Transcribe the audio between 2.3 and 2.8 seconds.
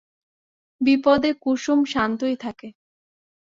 থাকে।